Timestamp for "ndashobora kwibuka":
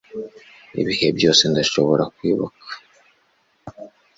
1.51-2.65